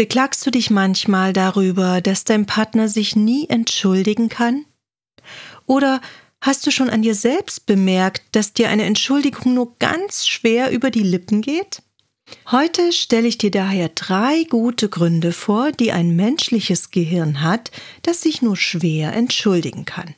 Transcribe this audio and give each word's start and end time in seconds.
Beklagst 0.00 0.46
du 0.46 0.50
dich 0.50 0.70
manchmal 0.70 1.34
darüber, 1.34 2.00
dass 2.00 2.24
dein 2.24 2.46
Partner 2.46 2.88
sich 2.88 3.16
nie 3.16 3.50
entschuldigen 3.50 4.30
kann? 4.30 4.64
Oder 5.66 6.00
hast 6.40 6.66
du 6.66 6.70
schon 6.70 6.88
an 6.88 7.02
dir 7.02 7.14
selbst 7.14 7.66
bemerkt, 7.66 8.22
dass 8.32 8.54
dir 8.54 8.70
eine 8.70 8.84
Entschuldigung 8.84 9.52
nur 9.52 9.76
ganz 9.78 10.26
schwer 10.26 10.70
über 10.70 10.90
die 10.90 11.02
Lippen 11.02 11.42
geht? 11.42 11.82
Heute 12.50 12.94
stelle 12.94 13.28
ich 13.28 13.36
dir 13.36 13.50
daher 13.50 13.90
drei 13.90 14.44
gute 14.44 14.88
Gründe 14.88 15.32
vor, 15.32 15.70
die 15.70 15.92
ein 15.92 16.16
menschliches 16.16 16.90
Gehirn 16.90 17.42
hat, 17.42 17.70
das 18.00 18.22
sich 18.22 18.40
nur 18.40 18.56
schwer 18.56 19.12
entschuldigen 19.12 19.84
kann. 19.84 20.14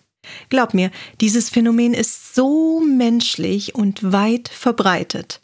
Glaub 0.48 0.74
mir, 0.74 0.92
dieses 1.20 1.50
Phänomen 1.50 1.92
ist 1.92 2.36
so 2.36 2.80
menschlich 2.82 3.74
und 3.74 4.12
weit 4.12 4.48
verbreitet. 4.48 5.40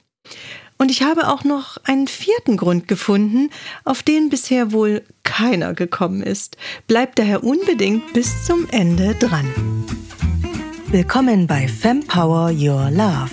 Und 0.80 0.92
ich 0.92 1.02
habe 1.02 1.26
auch 1.26 1.42
noch 1.42 1.76
einen 1.84 2.06
vierten 2.06 2.56
Grund 2.56 2.86
gefunden, 2.86 3.50
auf 3.84 4.04
den 4.04 4.28
bisher 4.28 4.70
wohl 4.70 5.02
keiner 5.24 5.74
gekommen 5.74 6.22
ist. 6.22 6.56
Bleib 6.86 7.16
daher 7.16 7.42
unbedingt 7.42 8.12
bis 8.12 8.46
zum 8.46 8.68
Ende 8.70 9.16
dran. 9.16 9.46
Willkommen 10.86 11.48
bei 11.48 11.66
Fempower 11.66 12.52
Your 12.52 12.90
Love, 12.92 13.30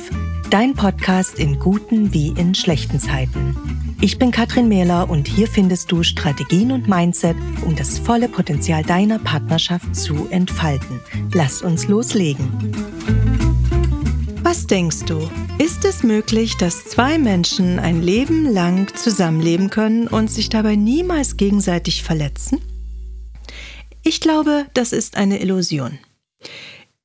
dein 0.50 0.74
Podcast 0.74 1.38
in 1.38 1.60
guten 1.60 2.12
wie 2.14 2.30
in 2.30 2.56
schlechten 2.56 3.00
Zeiten. 3.00 3.56
Ich 4.02 4.18
bin 4.18 4.32
Katrin 4.32 4.68
Mähler 4.68 5.10
und 5.10 5.28
hier 5.28 5.48
findest 5.48 5.92
du 5.92 6.02
Strategien 6.02 6.72
und 6.72 6.88
Mindset, 6.88 7.38
um 7.64 7.76
das 7.76 8.00
volle 8.00 8.28
Potenzial 8.28 8.84
deiner 8.84 9.20
Partnerschaft 9.20 9.96
zu 9.96 10.28
entfalten. 10.32 11.00
Lass 11.32 11.62
uns 11.62 11.88
loslegen. 11.88 13.35
Was 14.56 14.68
denkst 14.68 15.04
du? 15.06 15.30
Ist 15.58 15.84
es 15.84 16.02
möglich, 16.02 16.56
dass 16.56 16.86
zwei 16.86 17.18
Menschen 17.18 17.78
ein 17.78 18.02
Leben 18.02 18.46
lang 18.46 18.96
zusammenleben 18.96 19.70
können 19.70 20.08
und 20.08 20.32
sich 20.32 20.48
dabei 20.48 20.78
niemals 20.78 21.36
gegenseitig 21.36 22.04
verletzen? 22.04 22.62
Ich 24.02 24.22
glaube, 24.22 24.66
das 24.74 24.94
ist 24.94 25.18
eine 25.18 25.42
Illusion. 25.42 26.00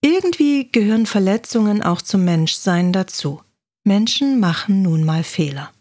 Irgendwie 0.01 0.71
gehören 0.71 1.07
Verletzungen 1.07 1.83
auch 1.83 2.01
zum 2.03 2.25
Menschsein 2.25 2.93
dazu. 2.93 3.43
Menschen 3.83 4.39
machen 4.39 4.83
nun 4.83 5.03
mal 5.03 5.25
Fehler. 5.25 5.73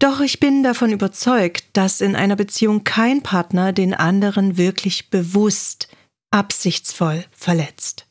Doch 0.00 0.20
ich 0.20 0.40
bin 0.40 0.64
davon 0.64 0.90
überzeugt, 0.90 1.66
dass 1.74 2.00
in 2.00 2.16
einer 2.16 2.34
Beziehung 2.34 2.82
kein 2.82 3.22
Partner 3.22 3.72
den 3.72 3.94
anderen 3.94 4.56
wirklich 4.56 5.10
bewusst, 5.10 5.86
absichtsvoll 6.32 7.24
verletzt. 7.30 8.09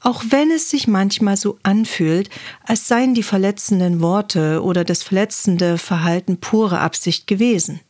Auch 0.00 0.22
wenn 0.30 0.50
es 0.50 0.70
sich 0.70 0.88
manchmal 0.88 1.36
so 1.36 1.58
anfühlt, 1.62 2.30
als 2.64 2.88
seien 2.88 3.14
die 3.14 3.22
verletzenden 3.22 4.00
Worte 4.00 4.62
oder 4.62 4.84
das 4.84 5.02
verletzende 5.02 5.78
Verhalten 5.78 6.40
pure 6.40 6.80
Absicht 6.80 7.26
gewesen. 7.26 7.80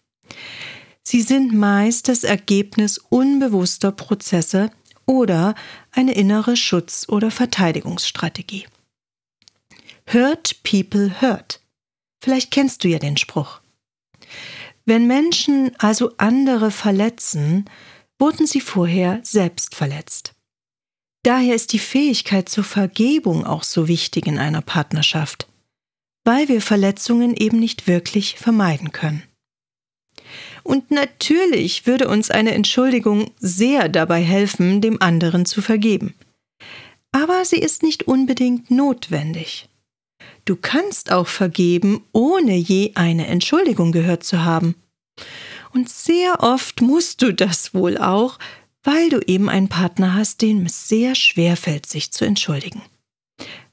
Sie 1.02 1.22
sind 1.22 1.54
meist 1.54 2.08
das 2.08 2.24
Ergebnis 2.24 2.98
unbewusster 2.98 3.92
Prozesse 3.92 4.70
oder 5.06 5.54
eine 5.92 6.14
innere 6.14 6.56
Schutz- 6.56 7.08
oder 7.08 7.30
Verteidigungsstrategie. 7.30 8.66
Hurt 10.12 10.62
people 10.62 11.20
hurt. 11.20 11.60
Vielleicht 12.22 12.50
kennst 12.50 12.84
du 12.84 12.88
ja 12.88 12.98
den 12.98 13.16
Spruch. 13.16 13.60
Wenn 14.84 15.06
Menschen 15.06 15.72
also 15.78 16.12
andere 16.16 16.70
verletzen, 16.70 17.64
wurden 18.18 18.46
sie 18.46 18.60
vorher 18.60 19.20
selbst 19.22 19.74
verletzt. 19.74 20.34
Daher 21.22 21.54
ist 21.54 21.72
die 21.72 21.78
Fähigkeit 21.78 22.48
zur 22.48 22.64
Vergebung 22.64 23.44
auch 23.44 23.62
so 23.62 23.88
wichtig 23.88 24.26
in 24.26 24.38
einer 24.38 24.62
Partnerschaft, 24.62 25.46
weil 26.24 26.48
wir 26.48 26.62
Verletzungen 26.62 27.36
eben 27.36 27.60
nicht 27.60 27.86
wirklich 27.86 28.36
vermeiden 28.36 28.92
können. 28.92 29.22
Und 30.62 30.90
natürlich 30.90 31.86
würde 31.86 32.08
uns 32.08 32.30
eine 32.30 32.52
Entschuldigung 32.52 33.30
sehr 33.38 33.88
dabei 33.88 34.22
helfen, 34.22 34.80
dem 34.80 35.00
anderen 35.00 35.46
zu 35.46 35.62
vergeben. 35.62 36.14
Aber 37.12 37.44
sie 37.44 37.58
ist 37.58 37.82
nicht 37.82 38.04
unbedingt 38.04 38.70
notwendig. 38.70 39.68
Du 40.44 40.56
kannst 40.56 41.12
auch 41.12 41.26
vergeben, 41.26 42.04
ohne 42.12 42.56
je 42.56 42.92
eine 42.94 43.26
Entschuldigung 43.26 43.92
gehört 43.92 44.24
zu 44.24 44.44
haben. 44.44 44.74
Und 45.72 45.88
sehr 45.88 46.42
oft 46.42 46.80
musst 46.80 47.22
du 47.22 47.32
das 47.32 47.74
wohl 47.74 47.98
auch, 47.98 48.38
weil 48.82 49.10
du 49.10 49.20
eben 49.26 49.48
einen 49.48 49.68
Partner 49.68 50.14
hast, 50.14 50.42
dem 50.42 50.64
es 50.66 50.88
sehr 50.88 51.14
schwer 51.14 51.56
fällt, 51.56 51.86
sich 51.86 52.12
zu 52.12 52.24
entschuldigen. 52.24 52.82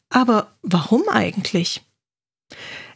Aber 0.10 0.58
warum 0.62 1.08
eigentlich? 1.10 1.82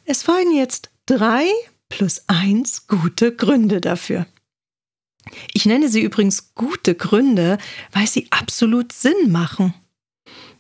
Es 0.05 0.23
folgen 0.23 0.55
jetzt 0.55 0.91
drei 1.05 1.45
plus 1.89 2.23
eins 2.27 2.87
gute 2.87 3.35
Gründe 3.35 3.81
dafür. 3.81 4.25
Ich 5.53 5.65
nenne 5.65 5.89
sie 5.89 6.01
übrigens 6.01 6.55
gute 6.55 6.95
Gründe, 6.95 7.57
weil 7.91 8.07
sie 8.07 8.27
absolut 8.31 8.91
Sinn 8.91 9.31
machen. 9.31 9.73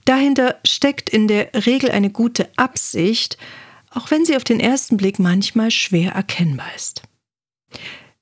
Dahinter 0.05 0.59
steckt 0.65 1.09
in 1.09 1.27
der 1.27 1.51
Regel 1.65 1.91
eine 1.91 2.09
gute 2.09 2.49
Absicht, 2.57 3.37
auch 3.89 4.11
wenn 4.11 4.25
sie 4.25 4.35
auf 4.35 4.43
den 4.43 4.59
ersten 4.59 4.97
Blick 4.97 5.19
manchmal 5.19 5.71
schwer 5.71 6.13
erkennbar 6.13 6.73
ist. 6.75 7.03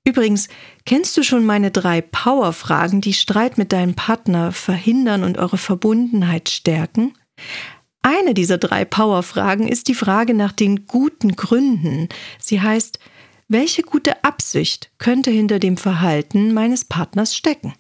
Übrigens, 0.05 0.47
kennst 0.89 1.15
du 1.17 1.21
schon 1.21 1.45
meine 1.45 1.69
drei 1.69 2.01
Power-Fragen, 2.01 2.99
die 2.99 3.13
Streit 3.13 3.59
mit 3.59 3.73
deinem 3.73 3.93
Partner 3.93 4.51
verhindern 4.51 5.23
und 5.23 5.37
eure 5.37 5.59
Verbundenheit 5.59 6.49
stärken? 6.49 7.13
Eine 8.01 8.33
dieser 8.33 8.57
drei 8.57 8.85
Power-Fragen 8.85 9.67
ist 9.67 9.87
die 9.87 9.93
Frage 9.93 10.33
nach 10.33 10.51
den 10.51 10.87
guten 10.87 11.35
Gründen. 11.35 12.09
Sie 12.39 12.59
heißt, 12.59 12.97
welche 13.47 13.83
gute 13.83 14.23
Absicht 14.23 14.89
könnte 14.97 15.29
hinter 15.29 15.59
dem 15.59 15.77
Verhalten 15.77 16.55
meines 16.55 16.85
Partners 16.85 17.35
stecken? 17.35 17.75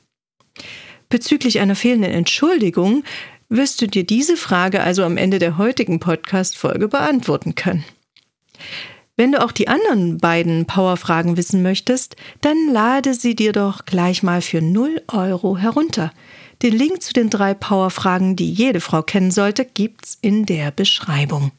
Bezüglich 1.09 1.61
einer 1.61 1.75
fehlenden 1.75 2.11
Entschuldigung 2.11 3.03
wirst 3.47 3.81
du 3.81 3.87
dir 3.87 4.05
diese 4.05 4.37
Frage 4.37 4.83
also 4.83 5.03
am 5.03 5.17
Ende 5.17 5.39
der 5.39 5.57
heutigen 5.57 5.99
Podcast-Folge 5.99 6.87
beantworten 6.87 7.55
können. 7.55 7.83
Wenn 9.19 9.33
du 9.33 9.43
auch 9.43 9.51
die 9.51 9.67
anderen 9.67 10.17
beiden 10.17 10.65
Powerfragen 10.65 11.35
wissen 11.35 11.61
möchtest, 11.61 12.15
dann 12.39 12.69
lade 12.71 13.13
sie 13.13 13.35
dir 13.35 13.51
doch 13.51 13.83
gleich 13.83 14.23
mal 14.23 14.41
für 14.41 14.61
0 14.61 15.01
Euro 15.09 15.57
herunter. 15.57 16.13
Den 16.61 16.73
Link 16.73 17.01
zu 17.01 17.11
den 17.11 17.29
drei 17.29 17.53
Powerfragen, 17.53 18.37
die 18.37 18.49
jede 18.49 18.79
Frau 18.79 19.03
kennen 19.03 19.31
sollte, 19.31 19.65
gibt's 19.65 20.17
in 20.21 20.45
der 20.45 20.71
Beschreibung. 20.71 21.51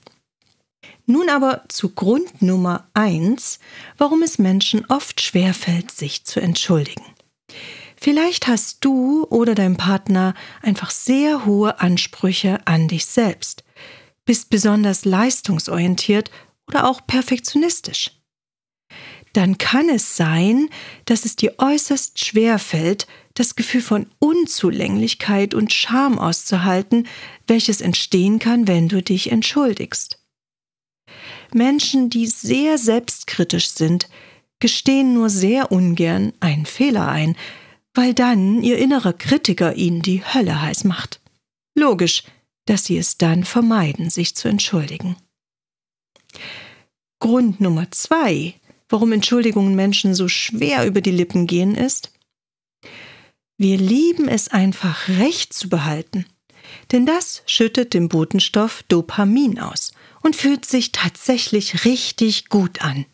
Nun 1.04 1.28
aber 1.28 1.65
zu 1.69 1.91
Grund 1.91 2.41
Nummer 2.41 2.88
1, 2.94 3.60
warum 3.98 4.22
es 4.22 4.38
Menschen 4.38 4.87
oft 4.87 5.21
schwerfällt, 5.21 5.91
sich 5.91 6.25
zu 6.25 6.41
entschuldigen. 6.41 7.04
Vielleicht 7.94 8.47
hast 8.47 8.78
du 8.87 9.27
oder 9.28 9.54
dein 9.54 9.77
Partner 9.77 10.32
einfach 10.62 10.91
sehr 10.91 11.44
hohe 11.44 11.78
Ansprüche 11.78 12.60
an 12.65 12.88
dich 12.88 13.04
selbst, 13.04 13.65
bist 14.25 14.48
besonders 14.48 15.04
leistungsorientiert 15.04 16.31
oder 16.70 16.88
auch 16.88 17.04
perfektionistisch. 17.04 18.12
Dann 19.32 19.58
kann 19.58 19.88
es 19.88 20.16
sein, 20.16 20.69
dass 21.04 21.25
es 21.25 21.36
dir 21.36 21.54
äußerst 21.58 22.19
schwer 22.25 22.58
fällt, 22.58 23.06
das 23.34 23.56
Gefühl 23.56 23.81
von 23.81 24.06
Unzulänglichkeit 24.19 25.54
und 25.54 25.72
Scham 25.72 26.19
auszuhalten, 26.19 27.06
welches 27.47 27.80
entstehen 27.80 28.38
kann, 28.38 28.69
wenn 28.69 28.88
du 28.88 29.03
dich 29.03 29.30
entschuldigst. 29.30 30.19
Menschen, 31.53 32.10
die 32.10 32.26
sehr 32.26 32.78
selbstkritisch 32.78 33.70
sind, 33.70 34.09
gestehen 34.60 35.14
nur 35.14 35.28
sehr 35.28 35.72
ungern 35.72 36.32
einen 36.38 36.66
Fehler 36.66 37.09
ein, 37.09 37.36
weil 37.94 38.14
dann 38.14 38.62
ihr 38.62 38.78
innerer 38.78 39.12
Kritiker 39.12 39.75
ihnen 39.75 40.03
die 40.03 40.22
Hölle 40.25 40.62
heiß 40.62 40.84
macht. 40.84 41.20
Logisch, 41.76 42.22
dass 42.66 42.84
sie 42.84 42.98
es 42.98 43.19
dann 43.19 43.42
vermeiden, 43.44 44.10
sich 44.10 44.36
zu 44.36 44.48
entschuldigen. 44.48 45.16
Grund 47.20 47.60
Nummer 47.60 47.91
zwei, 47.91 48.54
warum 48.88 49.12
Entschuldigungen 49.12 49.75
Menschen 49.75 50.14
so 50.14 50.26
schwer 50.26 50.86
über 50.86 51.00
die 51.00 51.10
Lippen 51.10 51.47
gehen, 51.47 51.74
ist, 51.74 52.12
wir 53.59 53.77
lieben 53.77 54.27
es 54.27 54.48
einfach 54.48 55.06
recht 55.09 55.53
zu 55.53 55.68
behalten. 55.68 56.24
Denn 56.92 57.04
das 57.04 57.42
schüttet 57.47 57.92
den 57.92 58.09
Botenstoff 58.09 58.83
Dopamin 58.84 59.59
aus 59.59 59.92
und 60.22 60.34
fühlt 60.34 60.65
sich 60.65 60.92
tatsächlich 60.92 61.84
richtig 61.84 62.48
gut 62.48 62.83
an. 62.83 63.04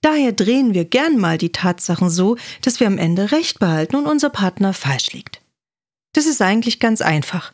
Daher 0.00 0.32
drehen 0.32 0.74
wir 0.74 0.84
gern 0.84 1.18
mal 1.18 1.38
die 1.38 1.52
Tatsachen 1.52 2.08
so, 2.08 2.36
dass 2.62 2.80
wir 2.80 2.86
am 2.86 2.98
Ende 2.98 3.32
Recht 3.32 3.58
behalten 3.58 3.96
und 3.96 4.06
unser 4.06 4.30
Partner 4.30 4.72
falsch 4.72 5.12
liegt. 5.12 5.42
Das 6.14 6.26
ist 6.26 6.40
eigentlich 6.40 6.80
ganz 6.80 7.00
einfach. 7.00 7.52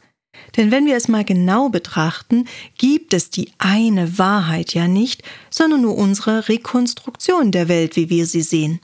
Denn 0.56 0.70
wenn 0.70 0.86
wir 0.86 0.96
es 0.96 1.08
mal 1.08 1.25
genau 1.25 1.69
betrachten, 1.69 2.46
gibt 2.78 3.14
es 3.14 3.31
die 3.31 3.52
eine 3.58 4.19
Wahrheit 4.19 4.75
ja 4.75 4.88
nicht, 4.88 5.22
sondern 5.50 5.82
nur 5.82 5.96
unsere 5.96 6.48
Rekonstruktion 6.48 7.50
der 7.50 7.69
Welt, 7.69 7.96
wie 7.96 8.10
wir 8.10 8.26
sie 8.26 8.42
sehen. 8.42 8.81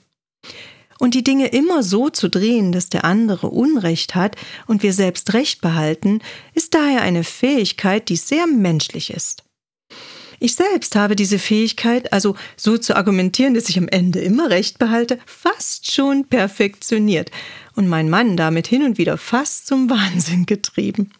Und 0.99 1.15
die 1.15 1.25
Dinge 1.25 1.47
immer 1.47 1.83
so 1.83 2.11
zu 2.11 2.29
drehen, 2.29 2.73
dass 2.73 2.91
der 2.91 3.05
andere 3.05 3.49
Unrecht 3.49 4.15
hat 4.15 4.37
und 4.67 4.83
wir 4.83 4.93
selbst 4.93 5.33
Recht 5.33 5.63
behalten, 5.63 6.21
ist 6.55 6.75
daher 6.75 7.01
eine 7.01 7.25
Fähigkeit, 7.25 8.11
die 8.11 8.17
sehr 8.17 8.47
menschlich 8.47 9.11
ist. 9.11 9.43
Ich 10.43 10.55
selbst 10.55 10.97
habe 10.97 11.17
diese 11.17 11.39
Fähigkeit, 11.39 12.15
also 12.15 12.35
so 12.57 12.79
zu 12.79 12.97
argumentieren, 12.97 13.53
dass 13.53 13.69
ich 13.69 13.77
am 13.77 13.89
Ende 13.89 14.21
immer 14.21 14.49
recht 14.49 14.79
behalte, 14.79 15.19
fast 15.27 15.93
schon 15.93 16.25
perfektioniert 16.25 17.31
und 17.77 17.89
mein 17.89 18.09
Mann 18.09 18.39
damit 18.39 18.67
hin 18.67 18.83
und 18.83 18.97
wieder 18.97 19.19
fast 19.19 19.67
zum 19.67 19.91
Wahnsinn 19.91 20.47
getrieben. 20.47 21.13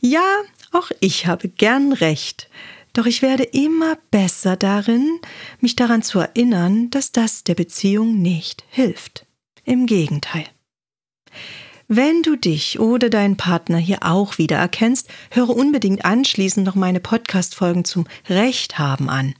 Ja, 0.00 0.24
auch 0.72 0.90
ich 1.00 1.26
habe 1.26 1.48
gern 1.48 1.92
recht, 1.92 2.48
doch 2.92 3.06
ich 3.06 3.22
werde 3.22 3.44
immer 3.44 3.96
besser 4.10 4.56
darin, 4.56 5.20
mich 5.60 5.76
daran 5.76 6.02
zu 6.02 6.18
erinnern, 6.18 6.90
dass 6.90 7.12
das 7.12 7.44
der 7.44 7.54
Beziehung 7.54 8.20
nicht 8.20 8.64
hilft. 8.70 9.26
Im 9.64 9.86
Gegenteil. 9.86 10.46
Wenn 11.86 12.22
du 12.22 12.36
dich 12.36 12.78
oder 12.78 13.10
deinen 13.10 13.36
Partner 13.36 13.78
hier 13.78 13.98
auch 14.02 14.38
wieder 14.38 14.56
erkennst, 14.56 15.08
höre 15.30 15.50
unbedingt 15.50 16.04
anschließend 16.04 16.64
noch 16.64 16.76
meine 16.76 17.00
Podcast-Folgen 17.00 17.84
zum 17.84 18.06
Recht 18.28 18.78
haben 18.78 19.10
an. 19.10 19.34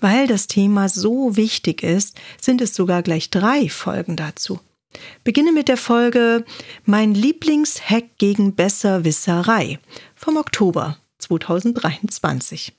Weil 0.00 0.26
das 0.26 0.46
Thema 0.46 0.88
so 0.88 1.36
wichtig 1.36 1.82
ist, 1.82 2.18
sind 2.40 2.60
es 2.60 2.74
sogar 2.74 3.02
gleich 3.02 3.30
drei 3.30 3.68
Folgen 3.68 4.16
dazu. 4.16 4.60
Beginne 5.24 5.52
mit 5.52 5.68
der 5.68 5.76
Folge 5.76 6.44
Mein 6.84 7.14
Lieblingshack 7.14 8.18
gegen 8.18 8.54
Besserwisserei 8.54 9.78
vom 10.14 10.36
Oktober 10.36 10.98
2023. 11.18 12.72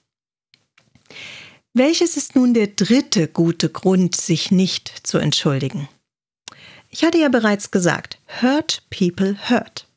Welches 1.74 2.18
ist 2.18 2.36
nun 2.36 2.54
der 2.54 2.68
dritte 2.68 3.28
gute 3.28 3.70
Grund, 3.70 4.16
sich 4.16 4.52
nicht 4.52 5.08
zu 5.08 5.18
entschuldigen? 5.18 5.90
Ich 6.90 7.04
hatte 7.04 7.18
ja 7.18 7.30
bereits 7.30 7.72
gesagt, 7.72 8.20
hurt 8.42 8.84
people 8.92 9.36
hurt. 9.50 9.88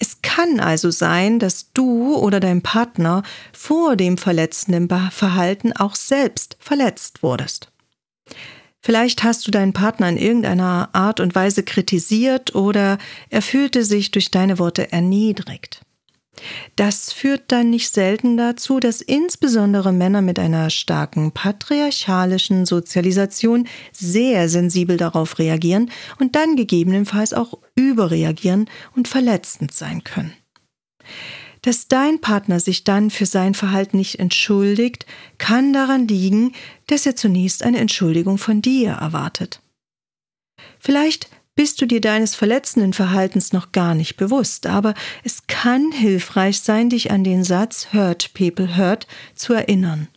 Es 0.00 0.22
kann 0.22 0.58
also 0.58 0.90
sein, 0.90 1.38
dass 1.38 1.72
du 1.72 2.16
oder 2.16 2.40
dein 2.40 2.62
Partner 2.62 3.22
vor 3.52 3.94
dem 3.94 4.18
verletzenden 4.18 4.88
Verhalten 4.88 5.72
auch 5.72 5.94
selbst 5.94 6.56
verletzt 6.58 7.22
wurdest. 7.22 7.69
Vielleicht 8.82 9.22
hast 9.22 9.46
du 9.46 9.50
deinen 9.50 9.74
Partner 9.74 10.08
in 10.08 10.16
irgendeiner 10.16 10.88
Art 10.92 11.20
und 11.20 11.34
Weise 11.34 11.62
kritisiert 11.62 12.54
oder 12.54 12.98
er 13.28 13.42
fühlte 13.42 13.84
sich 13.84 14.10
durch 14.10 14.30
deine 14.30 14.58
Worte 14.58 14.90
erniedrigt. 14.90 15.82
Das 16.76 17.12
führt 17.12 17.52
dann 17.52 17.68
nicht 17.68 17.92
selten 17.92 18.38
dazu, 18.38 18.80
dass 18.80 19.02
insbesondere 19.02 19.92
Männer 19.92 20.22
mit 20.22 20.38
einer 20.38 20.70
starken 20.70 21.32
patriarchalischen 21.32 22.64
Sozialisation 22.64 23.68
sehr 23.92 24.48
sensibel 24.48 24.96
darauf 24.96 25.38
reagieren 25.38 25.90
und 26.18 26.36
dann 26.36 26.56
gegebenenfalls 26.56 27.34
auch 27.34 27.58
überreagieren 27.74 28.70
und 28.96 29.08
verletzend 29.08 29.74
sein 29.74 30.02
können. 30.04 30.32
Dass 31.62 31.88
dein 31.88 32.20
Partner 32.20 32.58
sich 32.58 32.84
dann 32.84 33.10
für 33.10 33.26
sein 33.26 33.54
Verhalten 33.54 33.98
nicht 33.98 34.18
entschuldigt, 34.18 35.04
kann 35.38 35.72
daran 35.72 36.08
liegen, 36.08 36.52
dass 36.86 37.04
er 37.04 37.16
zunächst 37.16 37.62
eine 37.62 37.78
Entschuldigung 37.78 38.38
von 38.38 38.62
dir 38.62 38.92
erwartet. 38.92 39.60
Vielleicht 40.78 41.28
bist 41.54 41.80
du 41.82 41.86
dir 41.86 42.00
deines 42.00 42.34
verletzenden 42.34 42.94
Verhaltens 42.94 43.52
noch 43.52 43.72
gar 43.72 43.94
nicht 43.94 44.16
bewusst, 44.16 44.66
aber 44.66 44.94
es 45.24 45.46
kann 45.46 45.92
hilfreich 45.92 46.60
sein, 46.60 46.88
dich 46.88 47.10
an 47.10 47.24
den 47.24 47.44
Satz 47.44 47.88
Hurt 47.92 48.32
People 48.32 48.78
Hurt 48.78 49.06
zu 49.34 49.52
erinnern 49.52 50.08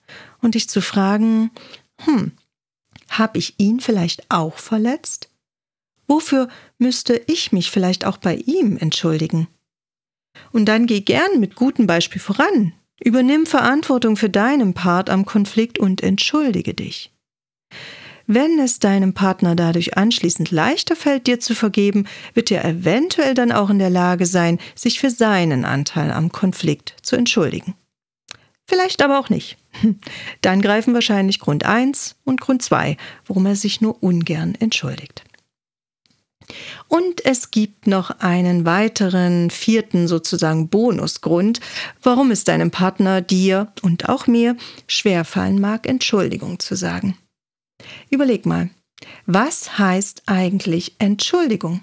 und 0.41 0.55
dich 0.55 0.69
zu 0.69 0.81
fragen, 0.81 1.51
hm, 1.99 2.31
habe 3.09 3.39
ich 3.39 3.55
ihn 3.57 3.81
vielleicht 3.81 4.31
auch 4.31 4.57
verletzt? 4.57 5.29
Wofür 6.07 6.47
müsste 6.77 7.21
ich 7.27 7.51
mich 7.51 7.71
vielleicht 7.71 8.05
auch 8.05 8.17
bei 8.17 8.35
ihm 8.35 8.77
entschuldigen? 8.77 9.47
Und 10.51 10.65
dann 10.65 10.85
geh 10.85 11.01
gern 11.01 11.39
mit 11.39 11.55
gutem 11.55 11.87
Beispiel 11.87 12.21
voran. 12.21 12.73
Übernimm 12.99 13.45
Verantwortung 13.45 14.15
für 14.15 14.29
deinen 14.29 14.73
Part 14.73 15.09
am 15.09 15.25
Konflikt 15.25 15.79
und 15.79 16.01
entschuldige 16.01 16.73
dich. 16.73 17.11
Wenn 18.25 18.57
es 18.59 18.79
deinem 18.79 19.13
Partner 19.13 19.55
dadurch 19.55 19.97
anschließend 19.97 20.51
leichter 20.51 20.95
fällt, 20.95 21.27
dir 21.27 21.39
zu 21.41 21.55
vergeben, 21.55 22.07
wird 22.33 22.51
er 22.51 22.63
eventuell 22.63 23.33
dann 23.33 23.51
auch 23.51 23.69
in 23.69 23.79
der 23.79 23.89
Lage 23.89 24.25
sein, 24.25 24.59
sich 24.75 24.99
für 24.99 25.09
seinen 25.09 25.65
Anteil 25.65 26.11
am 26.11 26.31
Konflikt 26.31 26.95
zu 27.01 27.17
entschuldigen. 27.17 27.75
Vielleicht 28.65 29.01
aber 29.01 29.19
auch 29.19 29.29
nicht. 29.29 29.57
Dann 30.41 30.61
greifen 30.61 30.93
wahrscheinlich 30.93 31.39
Grund 31.39 31.65
1 31.65 32.15
und 32.23 32.39
Grund 32.39 32.61
2, 32.61 32.95
warum 33.27 33.45
er 33.45 33.57
sich 33.57 33.81
nur 33.81 34.01
ungern 34.01 34.55
entschuldigt. 34.55 35.25
Und 36.87 37.25
es 37.25 37.51
gibt 37.51 37.87
noch 37.87 38.19
einen 38.19 38.65
weiteren 38.65 39.49
vierten 39.49 40.07
sozusagen 40.07 40.69
Bonusgrund, 40.69 41.59
warum 42.01 42.31
es 42.31 42.43
deinem 42.43 42.71
Partner, 42.71 43.21
dir 43.21 43.71
und 43.81 44.09
auch 44.09 44.27
mir 44.27 44.55
schwerfallen 44.87 45.59
mag, 45.59 45.87
Entschuldigung 45.87 46.59
zu 46.59 46.75
sagen. 46.75 47.17
Überleg 48.09 48.45
mal, 48.45 48.69
was 49.25 49.77
heißt 49.77 50.23
eigentlich 50.25 50.95
Entschuldigung? 50.99 51.81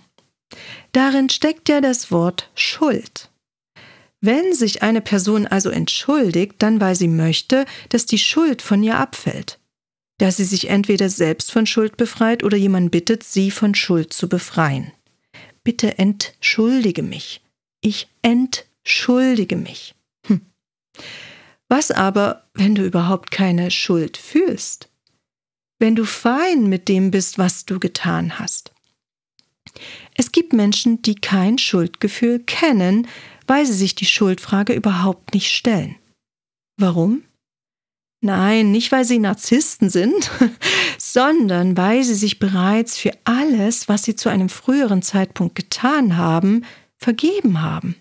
Darin 0.92 1.28
steckt 1.28 1.68
ja 1.68 1.80
das 1.80 2.10
Wort 2.10 2.50
Schuld. 2.54 3.30
Wenn 4.20 4.52
sich 4.52 4.82
eine 4.82 5.00
Person 5.00 5.46
also 5.46 5.70
entschuldigt, 5.70 6.56
dann 6.58 6.80
weil 6.80 6.94
sie 6.94 7.08
möchte, 7.08 7.64
dass 7.88 8.04
die 8.04 8.18
Schuld 8.18 8.60
von 8.60 8.82
ihr 8.82 8.98
abfällt, 8.98 9.58
dass 10.20 10.36
sie 10.36 10.44
sich 10.44 10.68
entweder 10.68 11.08
selbst 11.08 11.52
von 11.52 11.66
Schuld 11.66 11.96
befreit 11.96 12.42
oder 12.44 12.56
jemand 12.56 12.90
bittet, 12.90 13.22
sie 13.22 13.50
von 13.50 13.74
Schuld 13.74 14.12
zu 14.12 14.28
befreien. 14.28 14.92
Bitte 15.64 15.98
entschuldige 15.98 17.02
mich. 17.02 17.42
Ich 17.80 18.08
entschuldige 18.22 19.56
mich. 19.56 19.94
Hm. 20.26 20.40
Was 21.68 21.90
aber, 21.90 22.44
wenn 22.54 22.74
du 22.74 22.84
überhaupt 22.84 23.30
keine 23.30 23.70
Schuld 23.70 24.16
fühlst? 24.16 24.90
wenn 25.80 25.96
du 25.96 26.04
fein 26.04 26.68
mit 26.68 26.88
dem 26.88 27.10
bist, 27.10 27.38
was 27.38 27.64
du 27.64 27.80
getan 27.80 28.38
hast. 28.38 28.72
Es 30.14 30.30
gibt 30.30 30.52
Menschen, 30.52 31.02
die 31.02 31.14
kein 31.14 31.58
Schuldgefühl 31.58 32.38
kennen, 32.40 33.08
weil 33.46 33.66
sie 33.66 33.72
sich 33.72 33.94
die 33.94 34.06
Schuldfrage 34.06 34.74
überhaupt 34.74 35.34
nicht 35.34 35.50
stellen. 35.50 35.96
Warum? 36.76 37.22
Nein, 38.22 38.70
nicht 38.70 38.92
weil 38.92 39.04
sie 39.04 39.18
Narzissten 39.18 39.88
sind, 39.88 40.30
sondern 40.98 41.76
weil 41.76 42.04
sie 42.04 42.14
sich 42.14 42.38
bereits 42.38 42.98
für 42.98 43.12
alles, 43.24 43.88
was 43.88 44.02
sie 44.02 44.14
zu 44.14 44.28
einem 44.28 44.50
früheren 44.50 45.02
Zeitpunkt 45.02 45.54
getan 45.54 46.18
haben, 46.18 46.64
vergeben 46.98 47.62
haben. 47.62 47.96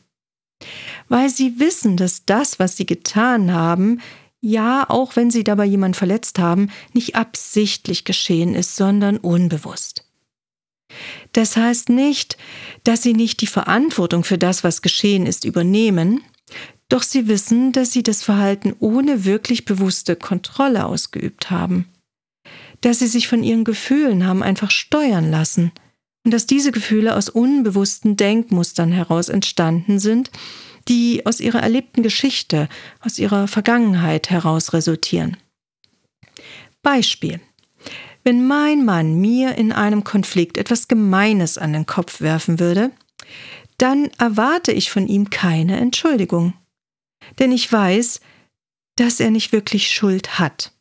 Weil 1.07 1.30
sie 1.30 1.60
wissen, 1.60 1.95
dass 1.95 2.25
das, 2.25 2.60
was 2.60 2.75
sie 2.75 2.86
getan 2.86 3.54
haben, 3.54 4.01
ja, 4.42 4.86
auch 4.89 5.16
wenn 5.16 5.31
sie 5.31 5.44
dabei 5.44 5.66
jemand 5.66 5.95
verletzt 5.95 6.39
haben, 6.39 6.69
nicht 6.94 7.16
absichtlich 7.16 8.04
geschehen 8.04 8.56
ist, 8.56 8.75
sondern 8.75 9.18
unbewusst. 9.18 10.06
Das 11.33 11.56
heißt 11.56 11.90
nicht, 11.90 12.38
dass 12.83 13.04
sie 13.04 13.14
nicht 13.14 13.42
die 13.42 13.47
Verantwortung 13.47 14.23
für 14.23 14.38
das, 14.38 14.64
was 14.64 14.81
geschehen 14.81 15.26
ist, 15.26 15.45
übernehmen, 15.45 16.23
doch 16.90 17.04
sie 17.04 17.28
wissen, 17.28 17.72
dass 17.72 17.92
sie 17.92 18.04
das 18.04 18.24
Verhalten 18.24 18.76
ohne 18.80 19.24
wirklich 19.24 19.66
bewusste 19.66 20.16
Kontrolle 20.16 20.86
ausgeübt 20.86 21.52
haben, 21.52 21.88
dass 22.81 23.00
sie 23.00 23.08
sich 23.08 23.28
von 23.28 23.44
ihren 23.44 23.64
Gefühlen 23.64 24.26
haben 24.26 24.44
einfach 24.44 24.72
steuern 24.72 25.30
lassen 25.30 25.72
und 26.26 26.31
dass 26.31 26.48
diese 26.48 26.72
Gefühle 26.72 27.16
aus 27.16 27.30
unbewussten 27.30 28.18
Denkmustern 28.18 28.92
heraus 28.92 29.30
entstanden 29.30 30.00
sind, 30.00 30.31
die 30.88 31.26
aus 31.26 31.40
ihrer 31.40 31.62
erlebten 31.62 32.04
Geschichte, 32.04 32.68
aus 33.02 33.19
ihrer 33.19 33.48
Vergangenheit 33.48 34.30
heraus 34.30 34.74
resultieren. 34.74 35.38
Beispiel. 36.81 37.40
Wenn 38.24 38.48
mein 38.48 38.84
Mann 38.84 39.19
mir 39.19 39.56
in 39.56 39.72
einem 39.72 40.04
Konflikt 40.04 40.58
etwas 40.58 40.88
Gemeines 40.88 41.58
an 41.58 41.74
den 41.74 41.86
Kopf 41.86 42.22
werfen 42.22 42.60
würde, 42.60 42.92
dann 43.78 44.10
erwarte 44.18 44.72
ich 44.72 44.92
von 44.92 45.08
ihm 45.08 45.30
keine 45.30 45.78
Entschuldigung. 45.80 46.54
Denn 47.38 47.52
ich 47.52 47.71
weiß, 47.71 48.21
dass 48.95 49.19
er 49.19 49.30
nicht 49.30 49.52
wirklich 49.52 49.90
Schuld 49.90 50.40
hat. 50.40 50.74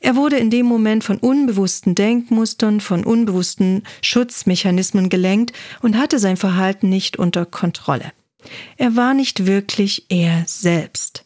Er 0.00 0.16
wurde 0.16 0.38
in 0.38 0.50
dem 0.50 0.66
Moment 0.66 1.04
von 1.04 1.18
unbewussten 1.18 1.94
Denkmustern, 1.94 2.80
von 2.80 3.04
unbewussten 3.04 3.84
Schutzmechanismen 4.02 5.08
gelenkt 5.08 5.52
und 5.80 5.96
hatte 5.96 6.18
sein 6.18 6.36
Verhalten 6.36 6.88
nicht 6.88 7.16
unter 7.16 7.46
Kontrolle. 7.46 8.12
Er 8.76 8.96
war 8.96 9.14
nicht 9.14 9.46
wirklich 9.46 10.06
er 10.08 10.44
selbst. 10.46 11.24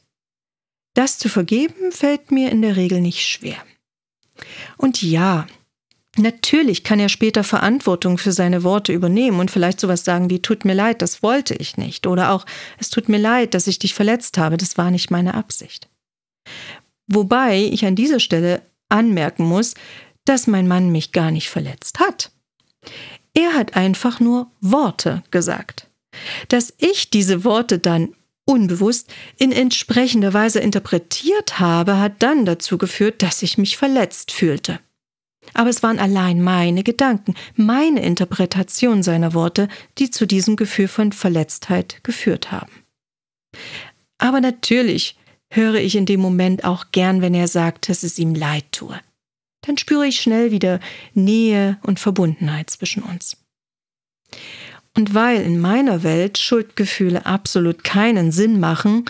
Das 0.95 1.19
zu 1.19 1.28
vergeben 1.28 1.93
fällt 1.93 2.31
mir 2.31 2.50
in 2.50 2.62
der 2.62 2.76
Regel 2.76 3.00
nicht 3.00 3.26
schwer. 3.26 3.57
Und 4.76 5.02
ja, 5.02 5.47
natürlich 6.18 6.85
kann 6.85 7.00
er 7.00 7.08
später 7.08 7.44
Verantwortung 7.44 8.18
für 8.18 8.32
seine 8.32 8.62
Worte 8.62 8.92
übernehmen 8.92 9.40
und 9.40 9.50
vielleicht 9.50 9.80
sowas 9.80 10.04
sagen 10.04 10.30
wie 10.30 10.40
tut 10.40 10.64
mir 10.64 10.75
leid, 10.75 11.02
das 11.02 11.23
wollte 11.23 11.54
ich 11.54 11.76
nicht 11.76 12.06
oder 12.06 12.30
auch 12.30 12.46
es 12.78 12.90
tut 12.90 13.08
mir 13.08 13.18
leid, 13.18 13.54
dass 13.54 13.66
ich 13.66 13.78
dich 13.78 13.94
verletzt 13.94 14.38
habe, 14.38 14.56
das 14.56 14.78
war 14.78 14.90
nicht 14.90 15.11
meine 15.11 15.35
Absicht. 15.35 15.88
Wobei 17.06 17.64
ich 17.64 17.85
an 17.85 17.96
dieser 17.96 18.20
Stelle 18.20 18.62
anmerken 18.88 19.44
muss, 19.44 19.75
dass 20.25 20.46
mein 20.46 20.68
Mann 20.68 20.90
mich 20.90 21.12
gar 21.12 21.30
nicht 21.30 21.49
verletzt 21.49 22.00
hat. 22.00 22.30
Er 23.35 23.54
hat 23.54 23.76
einfach 23.76 24.20
nur 24.20 24.50
Worte 24.61 25.23
gesagt. 25.30 25.88
Dass 26.49 26.73
ich 26.78 27.11
diese 27.11 27.44
Worte 27.44 27.78
dann 27.78 28.14
unbewusst 28.46 29.12
in 29.38 29.52
entsprechender 29.52 30.32
Weise 30.32 30.61
interpretiert 30.61 31.58
habe, 31.58 31.99
hat 31.99 32.23
dann 32.23 32.44
dazu 32.46 32.78
geführt, 32.78 33.23
dass 33.23 33.42
ich 33.42 33.58
mich 33.58 33.76
verletzt 33.76 34.32
fühlte. 34.32 34.78
Aber 35.55 35.71
es 35.71 35.83
waren 35.83 35.99
allein 35.99 36.43
meine 36.43 36.83
Gedanken, 36.83 37.35
meine 37.55 38.03
Interpretation 38.03 39.03
seiner 39.03 39.35
Worte, 39.35 39.69
die 39.99 40.11
zu 40.11 40.26
diesem 40.26 40.57
Gefühl 40.57 40.88
von 40.88 41.12
Verletztheit 41.12 42.03
geführt 42.03 42.53
haben. 42.53 42.73
Aber 44.19 44.41
natürlich 44.41 45.17
höre 45.50 45.76
ich 45.76 45.97
in 45.97 46.07
dem 46.07 46.21
Moment 46.21 46.65
auch 46.65 46.87
gern, 46.93 47.23
wenn 47.23 47.35
er 47.35 47.49
sagt, 47.49 47.88
dass 47.88 48.03
es 48.03 48.19
ihm 48.19 48.35
leid 48.35 48.65
tue. 48.73 48.99
Dann 49.62 49.79
spüre 49.79 50.07
ich 50.07 50.21
schnell 50.21 50.50
wieder 50.50 50.81
Nähe 51.15 51.79
und 51.83 51.99
Verbundenheit 51.99 52.71
zwischen 52.71 53.03
uns. 53.03 53.37
Und 54.97 55.15
weil 55.15 55.43
in 55.43 55.61
meiner 55.61 56.03
Welt 56.03 56.38
Schuldgefühle 56.38 57.26
absolut 57.26 57.85
keinen 57.85 58.33
Sinn 58.33 58.61
machen, 58.61 59.05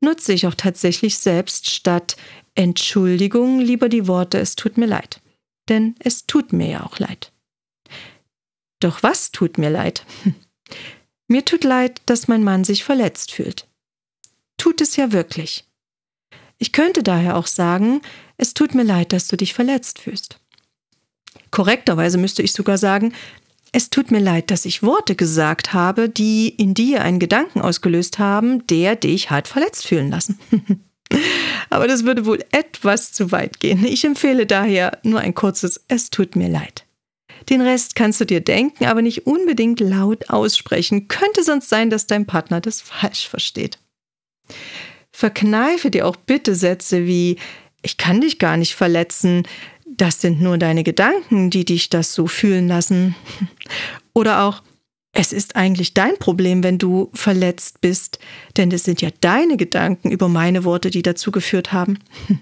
nutze 0.00 0.32
ich 0.32 0.46
auch 0.46 0.54
tatsächlich 0.54 1.18
selbst 1.18 1.70
statt 1.70 2.16
Entschuldigung 2.54 3.58
lieber 3.58 3.88
die 3.88 4.06
Worte 4.06 4.38
Es 4.38 4.54
tut 4.54 4.78
mir 4.78 4.86
leid. 4.86 5.20
Denn 5.68 5.94
es 5.98 6.26
tut 6.26 6.52
mir 6.52 6.68
ja 6.68 6.84
auch 6.84 6.98
leid. 6.98 7.32
Doch 8.80 9.02
was 9.02 9.30
tut 9.32 9.58
mir 9.58 9.70
leid? 9.70 10.04
Mir 11.26 11.42
tut 11.44 11.64
leid, 11.64 12.02
dass 12.04 12.28
mein 12.28 12.44
Mann 12.44 12.64
sich 12.64 12.84
verletzt 12.84 13.32
fühlt. 13.32 13.66
Tut 14.58 14.82
es 14.82 14.96
ja 14.96 15.10
wirklich. 15.10 15.64
Ich 16.58 16.72
könnte 16.72 17.02
daher 17.02 17.36
auch 17.36 17.46
sagen, 17.46 18.02
es 18.36 18.52
tut 18.52 18.74
mir 18.74 18.82
leid, 18.82 19.12
dass 19.14 19.26
du 19.28 19.36
dich 19.36 19.54
verletzt 19.54 20.00
fühlst. 20.00 20.38
Korrekterweise 21.50 22.18
müsste 22.18 22.42
ich 22.42 22.52
sogar 22.52 22.78
sagen, 22.78 23.14
es 23.72 23.90
tut 23.90 24.10
mir 24.10 24.20
leid, 24.20 24.50
dass 24.50 24.66
ich 24.66 24.82
Worte 24.82 25.16
gesagt 25.16 25.72
habe, 25.72 26.08
die 26.08 26.48
in 26.48 26.74
dir 26.74 27.02
einen 27.02 27.18
Gedanken 27.18 27.60
ausgelöst 27.60 28.18
haben, 28.18 28.66
der 28.66 28.94
dich 28.96 29.30
hat 29.30 29.48
verletzt 29.48 29.86
fühlen 29.86 30.10
lassen. 30.10 30.38
Aber 31.70 31.88
das 31.88 32.04
würde 32.04 32.26
wohl 32.26 32.40
etwas 32.52 33.12
zu 33.12 33.32
weit 33.32 33.60
gehen. 33.60 33.84
Ich 33.84 34.04
empfehle 34.04 34.46
daher 34.46 34.98
nur 35.02 35.20
ein 35.20 35.34
kurzes 35.34 35.84
Es 35.88 36.10
tut 36.10 36.36
mir 36.36 36.48
leid. 36.48 36.84
Den 37.50 37.60
Rest 37.60 37.94
kannst 37.94 38.20
du 38.20 38.24
dir 38.24 38.40
denken, 38.40 38.86
aber 38.86 39.02
nicht 39.02 39.26
unbedingt 39.26 39.80
laut 39.80 40.30
aussprechen. 40.30 41.08
Könnte 41.08 41.42
sonst 41.42 41.68
sein, 41.68 41.90
dass 41.90 42.06
dein 42.06 42.26
Partner 42.26 42.60
das 42.60 42.80
falsch 42.80 43.28
versteht. 43.28 43.78
Verkneife 45.12 45.90
dir 45.90 46.06
auch 46.06 46.16
bitte 46.16 46.54
Sätze 46.54 47.06
wie 47.06 47.36
Ich 47.82 47.96
kann 47.96 48.20
dich 48.20 48.38
gar 48.38 48.56
nicht 48.56 48.74
verletzen, 48.74 49.46
das 49.86 50.20
sind 50.20 50.40
nur 50.40 50.58
deine 50.58 50.82
Gedanken, 50.82 51.50
die 51.50 51.64
dich 51.64 51.90
das 51.90 52.14
so 52.14 52.26
fühlen 52.26 52.68
lassen. 52.68 53.14
Oder 54.14 54.42
auch, 54.42 54.62
es 55.14 55.32
ist 55.32 55.56
eigentlich 55.56 55.94
dein 55.94 56.18
Problem, 56.18 56.62
wenn 56.62 56.78
du 56.78 57.10
verletzt 57.14 57.80
bist, 57.80 58.18
denn 58.56 58.70
es 58.72 58.84
sind 58.84 59.00
ja 59.00 59.10
deine 59.20 59.56
Gedanken 59.56 60.10
über 60.10 60.28
meine 60.28 60.64
Worte, 60.64 60.90
die 60.90 61.02
dazu 61.02 61.30
geführt 61.32 61.72
haben. 61.72 61.98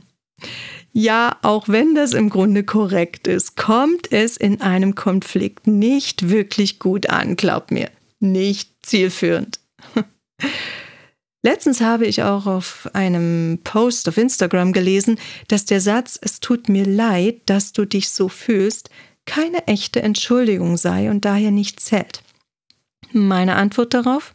Ja, 0.95 1.39
auch 1.41 1.69
wenn 1.69 1.95
das 1.95 2.13
im 2.13 2.29
Grunde 2.29 2.65
korrekt 2.65 3.27
ist, 3.27 3.57
kommt 3.57 4.13
es 4.13 4.37
in 4.37 4.61
einem 4.61 4.95
Konflikt 4.95 5.67
nicht 5.67 6.29
wirklich 6.29 6.79
gut 6.79 7.09
an, 7.09 7.37
glaub 7.37 7.71
mir. 7.71 7.89
Nicht 8.21 8.71
zielführend. 8.83 9.59
Letztens 11.43 11.81
habe 11.81 12.07
ich 12.07 12.23
auch 12.23 12.47
auf 12.47 12.91
einem 12.93 13.61
Post 13.65 14.07
auf 14.07 14.19
Instagram 14.19 14.75
gelesen, 14.75 15.19
dass 15.49 15.65
der 15.65 15.81
Satz 15.81 16.19
Es 16.21 16.41
tut 16.41 16.69
mir 16.69 16.85
leid, 16.85 17.41
dass 17.47 17.73
du 17.73 17.87
dich 17.87 18.11
so 18.11 18.29
fühlst, 18.29 18.91
keine 19.25 19.67
echte 19.69 20.03
Entschuldigung 20.03 20.77
sei 20.77 21.11
und 21.11 21.25
daher 21.25 21.53
nicht 21.53 21.81
zählt. 21.81 22.23
Meine 23.11 23.57
Antwort 23.57 23.95
darauf? 23.95 24.35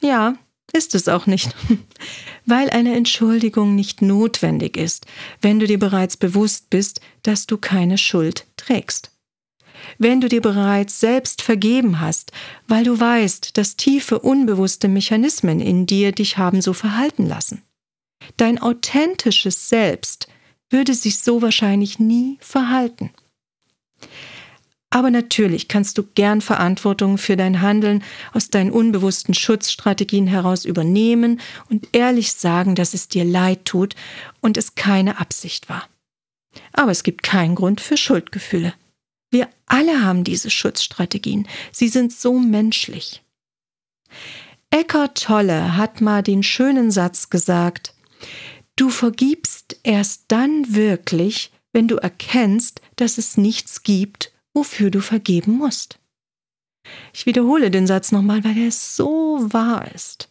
Ja, 0.00 0.36
ist 0.72 0.94
es 0.94 1.08
auch 1.08 1.26
nicht. 1.26 1.54
Weil 2.46 2.70
eine 2.70 2.94
Entschuldigung 2.94 3.74
nicht 3.74 4.02
notwendig 4.02 4.76
ist, 4.76 5.06
wenn 5.40 5.58
du 5.58 5.66
dir 5.66 5.78
bereits 5.78 6.16
bewusst 6.16 6.70
bist, 6.70 7.00
dass 7.22 7.46
du 7.46 7.58
keine 7.58 7.98
Schuld 7.98 8.46
trägst 8.56 9.14
wenn 9.98 10.20
du 10.20 10.28
dir 10.28 10.40
bereits 10.40 11.00
selbst 11.00 11.42
vergeben 11.42 12.00
hast, 12.00 12.32
weil 12.66 12.84
du 12.84 12.98
weißt, 12.98 13.56
dass 13.56 13.76
tiefe, 13.76 14.18
unbewusste 14.18 14.88
Mechanismen 14.88 15.60
in 15.60 15.86
dir 15.86 16.12
dich 16.12 16.38
haben 16.38 16.62
so 16.62 16.72
verhalten 16.72 17.26
lassen. 17.26 17.62
Dein 18.36 18.60
authentisches 18.60 19.68
Selbst 19.68 20.28
würde 20.70 20.94
sich 20.94 21.18
so 21.18 21.42
wahrscheinlich 21.42 21.98
nie 21.98 22.38
verhalten. 22.40 23.10
Aber 24.94 25.10
natürlich 25.10 25.66
kannst 25.66 25.98
du 25.98 26.04
gern 26.04 26.40
Verantwortung 26.40 27.18
für 27.18 27.36
dein 27.36 27.60
Handeln 27.60 28.04
aus 28.32 28.48
deinen 28.50 28.70
unbewussten 28.70 29.34
Schutzstrategien 29.34 30.28
heraus 30.28 30.64
übernehmen 30.64 31.40
und 31.68 31.88
ehrlich 31.90 32.32
sagen, 32.32 32.76
dass 32.76 32.94
es 32.94 33.08
dir 33.08 33.24
leid 33.24 33.64
tut 33.64 33.96
und 34.40 34.56
es 34.56 34.76
keine 34.76 35.18
Absicht 35.18 35.68
war. 35.68 35.88
Aber 36.72 36.92
es 36.92 37.02
gibt 37.02 37.24
keinen 37.24 37.56
Grund 37.56 37.80
für 37.80 37.96
Schuldgefühle. 37.96 38.72
Wir 39.32 39.48
alle 39.66 40.00
haben 40.04 40.22
diese 40.22 40.48
Schutzstrategien. 40.48 41.48
Sie 41.72 41.88
sind 41.88 42.12
so 42.12 42.38
menschlich. 42.38 43.24
Eckhart 44.70 45.24
Tolle 45.24 45.76
hat 45.76 46.02
mal 46.02 46.22
den 46.22 46.44
schönen 46.44 46.92
Satz 46.92 47.30
gesagt, 47.30 47.94
du 48.76 48.90
vergibst 48.90 49.76
erst 49.82 50.26
dann 50.28 50.72
wirklich, 50.72 51.50
wenn 51.72 51.88
du 51.88 51.96
erkennst, 51.96 52.80
dass 52.94 53.18
es 53.18 53.36
nichts 53.36 53.82
gibt, 53.82 54.30
wofür 54.54 54.90
du 54.90 55.00
vergeben 55.00 55.52
musst. 55.52 55.98
Ich 57.12 57.26
wiederhole 57.26 57.70
den 57.70 57.86
Satz 57.86 58.12
nochmal, 58.12 58.44
weil 58.44 58.56
er 58.56 58.70
so 58.70 59.46
wahr 59.52 59.92
ist. 59.94 60.28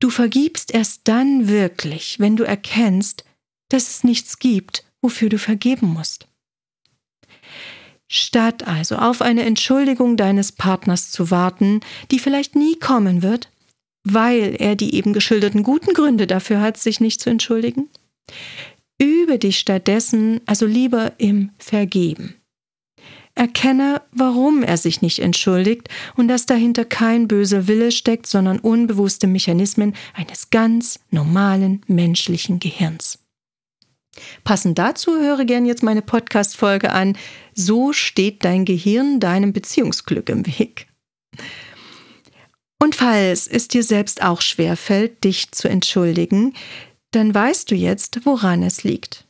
Du 0.00 0.10
vergibst 0.10 0.74
erst 0.74 1.02
dann 1.04 1.48
wirklich, 1.48 2.18
wenn 2.18 2.36
du 2.36 2.44
erkennst, 2.44 3.24
dass 3.68 3.88
es 3.88 4.04
nichts 4.04 4.38
gibt, 4.38 4.84
wofür 5.00 5.28
du 5.28 5.38
vergeben 5.38 5.86
musst. 5.86 6.26
Statt 8.08 8.66
also 8.66 8.96
auf 8.96 9.22
eine 9.22 9.44
Entschuldigung 9.44 10.16
deines 10.16 10.52
Partners 10.52 11.10
zu 11.10 11.30
warten, 11.30 11.80
die 12.10 12.18
vielleicht 12.18 12.56
nie 12.56 12.78
kommen 12.78 13.22
wird, 13.22 13.50
weil 14.04 14.56
er 14.58 14.76
die 14.76 14.94
eben 14.94 15.12
geschilderten 15.12 15.62
guten 15.62 15.94
Gründe 15.94 16.26
dafür 16.26 16.60
hat, 16.60 16.76
sich 16.76 17.00
nicht 17.00 17.20
zu 17.20 17.30
entschuldigen, 17.30 17.88
übe 19.00 19.38
dich 19.38 19.58
stattdessen 19.58 20.40
also 20.46 20.66
lieber 20.66 21.12
im 21.18 21.50
Vergeben. 21.58 22.41
Erkenne, 23.34 24.02
warum 24.12 24.62
er 24.62 24.76
sich 24.76 25.00
nicht 25.00 25.20
entschuldigt 25.20 25.88
und 26.16 26.28
dass 26.28 26.44
dahinter 26.44 26.84
kein 26.84 27.28
böser 27.28 27.66
Wille 27.66 27.90
steckt, 27.90 28.26
sondern 28.26 28.58
unbewusste 28.58 29.26
Mechanismen 29.26 29.94
eines 30.12 30.50
ganz 30.50 31.00
normalen 31.10 31.82
menschlichen 31.86 32.58
Gehirns. 32.58 33.18
Passend 34.44 34.78
dazu 34.78 35.18
höre 35.18 35.46
gern 35.46 35.64
jetzt 35.64 35.82
meine 35.82 36.02
Podcast-Folge 36.02 36.92
an. 36.92 37.16
So 37.54 37.94
steht 37.94 38.44
dein 38.44 38.66
Gehirn 38.66 39.20
deinem 39.20 39.54
Beziehungsglück 39.54 40.28
im 40.28 40.46
Weg. 40.46 40.88
Und 42.78 42.94
falls 42.94 43.46
es 43.46 43.68
dir 43.68 43.82
selbst 43.82 44.22
auch 44.22 44.42
schwerfällt, 44.42 45.24
dich 45.24 45.52
zu 45.52 45.68
entschuldigen, 45.68 46.52
dann 47.12 47.34
weißt 47.34 47.70
du 47.70 47.74
jetzt, 47.74 48.26
woran 48.26 48.62
es 48.62 48.84
liegt. 48.84 49.24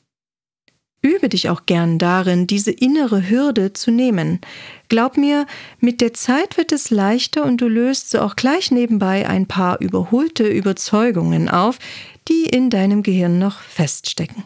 Übe 1.02 1.28
dich 1.28 1.49
auch 1.50 1.66
gern 1.66 1.99
darin, 1.99 2.47
diese 2.47 2.71
innere 2.71 3.28
Hürde 3.28 3.73
zu 3.73 3.90
nehmen. 3.90 4.40
Glaub 4.88 5.16
mir, 5.16 5.47
mit 5.80 6.00
der 6.00 6.14
Zeit 6.14 6.56
wird 6.56 6.71
es 6.71 6.90
leichter 6.90 7.44
und 7.44 7.61
du 7.61 7.66
löst 7.66 8.11
so 8.11 8.21
auch 8.21 8.37
gleich 8.37 8.71
nebenbei 8.71 9.28
ein 9.28 9.47
paar 9.47 9.80
überholte 9.80 10.47
Überzeugungen 10.47 11.49
auf, 11.49 11.80
die 12.28 12.44
in 12.44 12.71
deinem 12.71 13.02
Gehirn 13.02 13.40
noch 13.40 13.61
feststecken. 13.61 14.44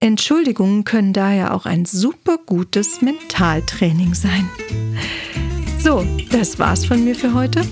Entschuldigungen 0.00 0.84
können 0.84 1.12
daher 1.12 1.52
auch 1.52 1.66
ein 1.66 1.84
super 1.84 2.38
gutes 2.46 3.02
Mentaltraining 3.02 4.14
sein. 4.14 4.48
So, 5.78 6.06
das 6.30 6.58
war's 6.58 6.86
von 6.86 7.04
mir 7.04 7.14
für 7.14 7.34
heute. 7.34 7.62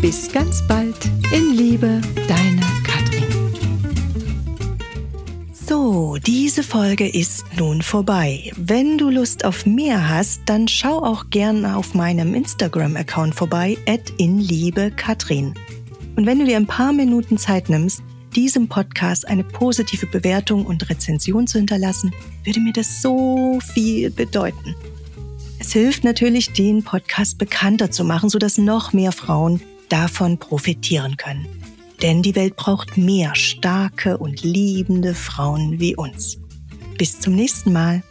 Bis 0.00 0.32
ganz 0.32 0.66
bald. 0.66 0.96
In 1.32 1.54
Liebe, 1.54 2.00
deine. 2.26 2.77
So, 5.68 6.16
diese 6.16 6.62
Folge 6.62 7.06
ist 7.06 7.44
nun 7.58 7.82
vorbei. 7.82 8.50
Wenn 8.56 8.96
du 8.96 9.10
Lust 9.10 9.44
auf 9.44 9.66
mehr 9.66 10.08
hast, 10.08 10.40
dann 10.46 10.66
schau 10.66 11.02
auch 11.02 11.28
gern 11.28 11.66
auf 11.66 11.92
meinem 11.92 12.32
Instagram-Account 12.32 13.34
vorbei, 13.34 13.76
at 13.86 14.08
inliebekatrin. 14.16 15.52
Und 16.16 16.24
wenn 16.24 16.38
du 16.38 16.46
dir 16.46 16.56
ein 16.56 16.66
paar 16.66 16.94
Minuten 16.94 17.36
Zeit 17.36 17.68
nimmst, 17.68 18.02
diesem 18.34 18.68
Podcast 18.68 19.28
eine 19.28 19.44
positive 19.44 20.06
Bewertung 20.06 20.64
und 20.64 20.88
Rezension 20.88 21.46
zu 21.46 21.58
hinterlassen, 21.58 22.14
würde 22.44 22.60
mir 22.60 22.72
das 22.72 23.02
so 23.02 23.58
viel 23.74 24.10
bedeuten. 24.10 24.74
Es 25.58 25.74
hilft 25.74 26.02
natürlich, 26.02 26.54
den 26.54 26.82
Podcast 26.82 27.36
bekannter 27.36 27.90
zu 27.90 28.04
machen, 28.04 28.30
sodass 28.30 28.56
noch 28.56 28.94
mehr 28.94 29.12
Frauen 29.12 29.60
davon 29.90 30.38
profitieren 30.38 31.18
können. 31.18 31.46
Denn 32.02 32.22
die 32.22 32.34
Welt 32.36 32.56
braucht 32.56 32.96
mehr 32.96 33.34
starke 33.34 34.18
und 34.18 34.42
liebende 34.42 35.14
Frauen 35.14 35.80
wie 35.80 35.96
uns. 35.96 36.38
Bis 36.96 37.20
zum 37.20 37.34
nächsten 37.34 37.72
Mal. 37.72 38.02